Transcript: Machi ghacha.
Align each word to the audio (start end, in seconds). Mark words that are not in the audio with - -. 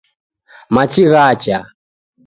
Machi 0.73 1.03
ghacha. 1.11 1.57